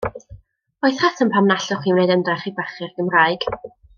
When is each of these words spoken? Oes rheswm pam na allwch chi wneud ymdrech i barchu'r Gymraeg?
Oes 0.87 0.95
rheswm 1.01 1.29
pam 1.35 1.51
na 1.51 1.57
allwch 1.61 1.83
chi 1.85 1.93
wneud 1.97 2.15
ymdrech 2.15 2.49
i 2.53 2.55
barchu'r 2.61 2.97
Gymraeg? 2.97 3.49